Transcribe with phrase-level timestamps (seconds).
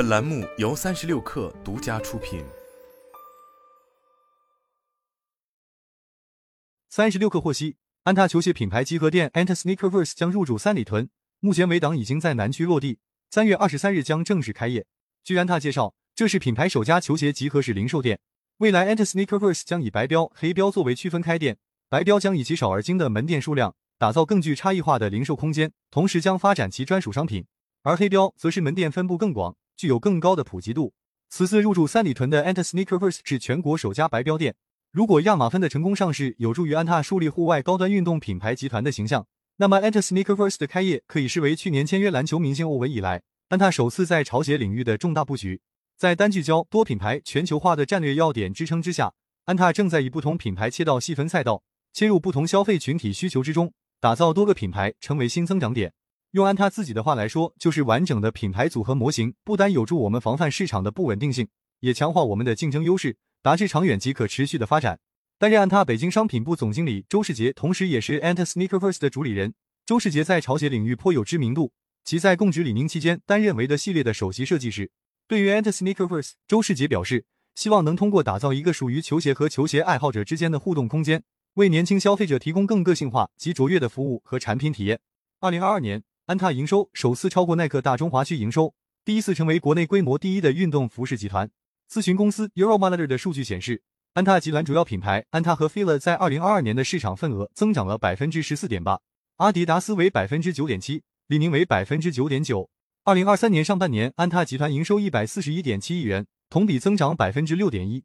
[0.00, 2.42] 本栏目由三十六氪独家出品。
[6.88, 11.10] 三十六氪获悉，安踏球鞋品牌集合店 Anta Sneakerverse 将入驻三里屯，
[11.40, 14.86] 目前围挡已经在南区落地，三月二十三日将正式开业。
[15.22, 18.20] 据安踏介绍，这是品牌首家球鞋集合式零售店。
[18.56, 21.58] 未来 Anta Sneakerverse 将以白标、黑标作为区分开店，
[21.90, 23.74] 白标将以其少而精的门店数量。
[23.98, 27.42] 打造更具差异化的零售空间，同时将发展其专属商品；
[27.82, 30.92] 而黑标则是门店分布更广，具有更高的普及度。
[31.30, 34.54] 此次入驻三里屯的 Anta Sneakerverse 是全国首家白标店。
[34.92, 45.62] 如果亚马芬的成功上市有助于安踏树立户外高端运动品牌集团的形象，那么 Anta Sneakerverse 的开业可以视为去年签约篮球明星欧文以来，安踏首次在潮鞋领域的重大布局。
[45.96, 49.14] 在单聚焦、多品牌、全球化的战略要点支撑之下，
[49.46, 51.62] 安踏正在以不同品牌切到细分赛道，
[51.94, 53.72] 切入不同消费群体需求之中。
[53.98, 55.94] 打造多个品牌成为新增长点，
[56.32, 61.48] 用安踏自己的话来说，就是完整的品牌组合模型，不单有助我们防范市场的不稳定性，
[61.80, 65.00] 也强化我们的竞争优势，达至长远及可持续的发展。
[65.38, 69.54] 担任安踏北京商品部总经理周世杰，同时也是 Anta Sneakerverse 的主理人。
[69.84, 71.72] 周世杰在潮鞋领域颇有知名度，
[72.04, 74.92] 其在供职李宁期间担任维德系列的首席设计师。
[75.26, 77.24] 对于 Anta Sneakerverse，周世杰表示，
[77.56, 81.24] 希望能通过打造一个属于球鞋和球鞋爱好者之间的互动空间。
[81.54, 85.00] 为年轻消费者提供更个性化及卓越的服务和产品体验。
[85.40, 88.72] 二零二二年，安踏营收首次超过耐克大中华区营收，
[89.04, 91.50] 第一次成为国内规模第一的运动服饰集团。
[91.90, 93.82] 咨询公司 Euromonitor 的数据显示，
[94.14, 99.00] 安踏集团主要品牌安踏和 Fila 在二零二二年的市场份额增长了百分之十四点八，
[99.38, 102.70] 阿迪达斯为百分之九点七，李宁为百分之九点九。
[103.02, 108.04] 二零二三年上半年，安踏集团营收一百四十一点七亿元，同比增长百分之六点一。